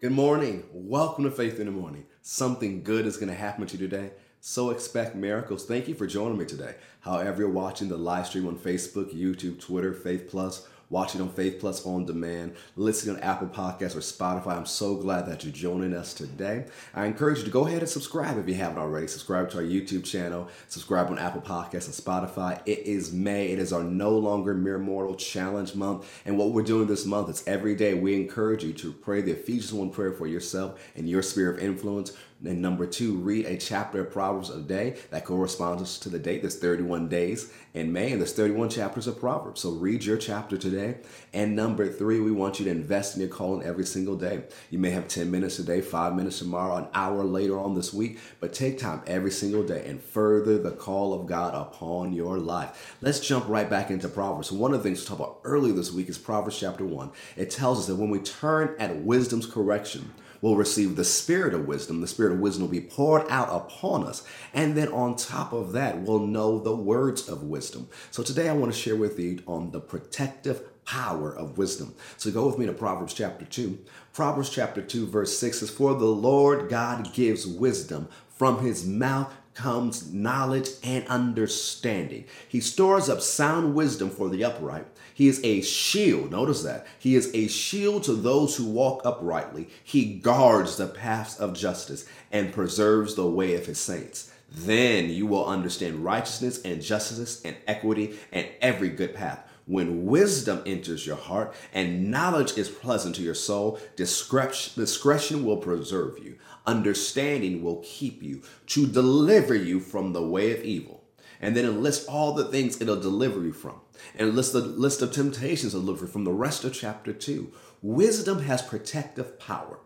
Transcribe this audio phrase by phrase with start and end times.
[0.00, 0.62] Good morning.
[0.72, 2.06] Welcome to Faith in the Morning.
[2.22, 4.12] Something good is going to happen to you today.
[4.38, 5.66] So expect miracles.
[5.66, 6.76] Thank you for joining me today.
[7.00, 11.58] However, you're watching the live stream on Facebook, YouTube, Twitter, Faith Plus, watching on Faith
[11.60, 14.56] Plus on demand, listening on Apple Podcasts or Spotify.
[14.56, 16.66] I'm so glad that you're joining us today.
[16.94, 19.06] I encourage you to go ahead and subscribe if you haven't already.
[19.06, 22.60] Subscribe to our YouTube channel, subscribe on Apple Podcasts and Spotify.
[22.66, 23.48] It is May.
[23.48, 26.22] It is our No Longer Mere Mortal Challenge month.
[26.24, 29.32] And what we're doing this month is every day we encourage you to pray the
[29.32, 32.12] Ephesians 1 prayer for yourself and your sphere of influence.
[32.44, 36.42] And number two, read a chapter of Proverbs a day that corresponds to the date.
[36.42, 39.60] There's 31 days in May, and there's 31 chapters of Proverbs.
[39.60, 40.98] So read your chapter today.
[41.32, 44.44] And number three, we want you to invest in your calling every single day.
[44.70, 48.20] You may have 10 minutes today, five minutes tomorrow, an hour later on this week,
[48.38, 52.96] but take time every single day and further the call of God upon your life.
[53.00, 54.52] Let's jump right back into Proverbs.
[54.52, 57.10] One of the things to talk about earlier this week is Proverbs chapter one.
[57.36, 61.66] It tells us that when we turn at wisdom's correction, will receive the spirit of
[61.66, 62.00] wisdom.
[62.00, 64.22] The spirit of wisdom will be poured out upon us.
[64.54, 67.88] And then on top of that, we'll know the words of wisdom.
[68.10, 71.94] So today I want to share with you on the protective power of wisdom.
[72.16, 73.78] So go with me to Proverbs chapter 2.
[74.12, 78.08] Proverbs chapter 2, verse 6 says, For the Lord God gives wisdom.
[78.28, 82.24] From his mouth comes knowledge and understanding.
[82.48, 84.86] He stores up sound wisdom for the upright.
[85.12, 86.30] He is a shield.
[86.30, 86.86] Notice that.
[86.96, 89.68] He is a shield to those who walk uprightly.
[89.82, 94.32] He guards the paths of justice and preserves the way of his saints.
[94.48, 99.44] Then you will understand righteousness and justice and equity and every good path.
[99.68, 106.18] When wisdom enters your heart and knowledge is pleasant to your soul, discretion will preserve
[106.18, 106.38] you.
[106.66, 111.04] Understanding will keep you to deliver you from the way of evil.
[111.38, 113.80] And then it lists all the things it'll deliver you from.
[114.18, 117.52] And list the list of temptations it'll deliver from the rest of chapter 2.
[117.82, 119.80] Wisdom has protective power.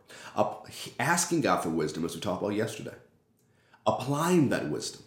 [1.00, 2.94] asking God for wisdom, as we talked about yesterday.
[3.84, 5.02] Applying that wisdom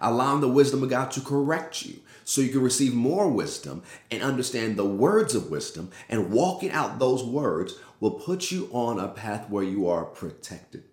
[0.00, 4.22] allowing the wisdom of God to correct you so you can receive more wisdom and
[4.22, 5.90] understand the words of wisdom.
[6.08, 10.84] And walking out those words will put you on a path where you are protected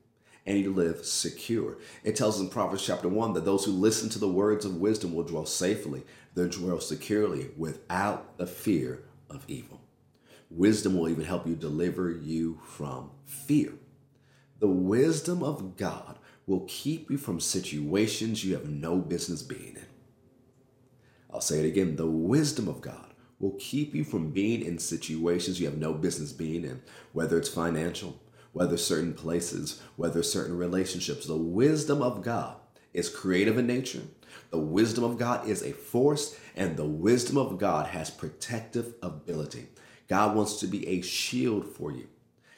[0.45, 1.77] and you live secure.
[2.03, 4.77] It tells us in Proverbs chapter 1 that those who listen to the words of
[4.77, 9.81] wisdom will dwell safely, they'll dwell securely without the fear of evil.
[10.49, 13.73] Wisdom will even help you deliver you from fear.
[14.59, 16.17] The wisdom of God
[16.47, 19.85] will keep you from situations you have no business being in.
[21.31, 25.59] I'll say it again the wisdom of God will keep you from being in situations
[25.59, 26.81] you have no business being in,
[27.11, 28.19] whether it's financial,
[28.53, 31.27] whether certain places, whether certain relationships.
[31.27, 32.55] The wisdom of God
[32.93, 34.01] is creative in nature.
[34.49, 39.67] The wisdom of God is a force, and the wisdom of God has protective ability.
[40.07, 42.07] God wants to be a shield for you.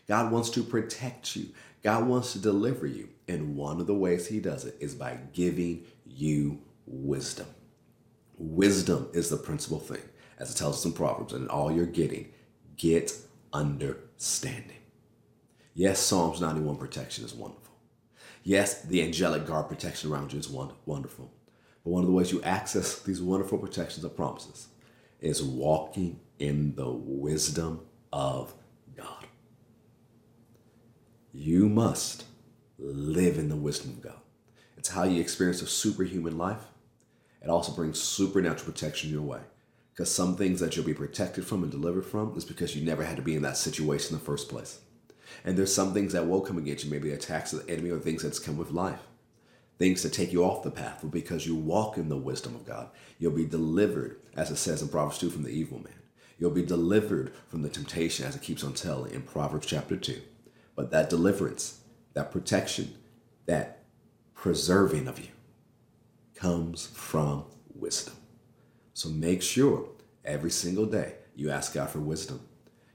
[0.07, 1.49] God wants to protect you.
[1.83, 3.09] God wants to deliver you.
[3.27, 7.47] And one of the ways he does it is by giving you wisdom.
[8.37, 10.01] Wisdom is the principal thing,
[10.37, 12.31] as it tells us in Proverbs, and all you're getting,
[12.75, 13.13] get
[13.53, 14.77] understanding.
[15.73, 17.75] Yes, Psalms 91 protection is wonderful.
[18.43, 21.31] Yes, the angelic guard protection around you is wonderful.
[21.83, 24.69] But one of the ways you access these wonderful protections and promises
[25.21, 28.53] is walking in the wisdom of.
[31.31, 32.25] You must
[32.79, 34.19] live in the wisdom of God.
[34.77, 36.63] It's how you experience a superhuman life.
[37.43, 39.41] It also brings supernatural protection your way.
[39.93, 43.03] Because some things that you'll be protected from and delivered from is because you never
[43.03, 44.79] had to be in that situation in the first place.
[45.45, 47.99] And there's some things that will come against you, maybe attacks of the enemy or
[47.99, 49.01] things that's come with life.
[49.77, 52.65] Things that take you off the path, but because you walk in the wisdom of
[52.65, 55.93] God, you'll be delivered, as it says in Proverbs 2, from the evil man.
[56.39, 60.21] You'll be delivered from the temptation, as it keeps on telling in Proverbs chapter 2.
[60.79, 61.81] But that deliverance,
[62.13, 62.93] that protection,
[63.47, 63.83] that
[64.33, 65.27] preserving of you
[66.35, 67.43] comes from
[67.75, 68.13] wisdom.
[68.93, 69.89] So make sure
[70.23, 72.47] every single day you ask God for wisdom.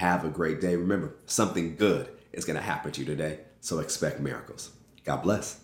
[0.00, 0.76] Have a great day.
[0.76, 3.40] Remember, something good is going to happen to you today.
[3.60, 4.70] So expect miracles.
[5.04, 5.60] God bless.